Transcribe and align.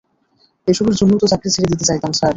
এসবের 0.67 0.95
জন্যই 0.95 1.19
তো 1.21 1.27
চাকরি 1.27 1.49
ছেড়ে 1.49 1.67
দিতে 1.71 1.85
চাইতাম, 1.85 2.11
স্যার। 2.11 2.29